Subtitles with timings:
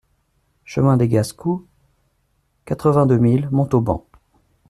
[0.65, 1.61] Chemin des Gascous,
[2.65, 4.07] quatre-vingt-deux mille Montauban